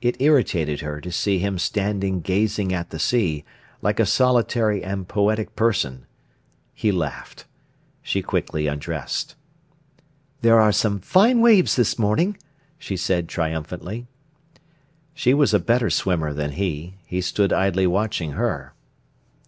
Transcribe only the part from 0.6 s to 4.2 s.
her to see him standing gazing at the sea, like a